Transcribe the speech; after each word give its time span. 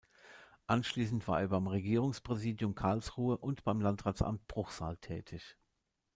Anschließend 0.65 1.27
war 1.27 1.41
er 1.41 1.49
beim 1.49 1.67
Regierungspräsidium 1.67 2.73
Karlsruhe 2.73 3.37
und 3.37 3.63
beim 3.63 3.81
Landratsamt 3.81 4.47
Bruchsal 4.47 4.97
tätig. 4.97 5.59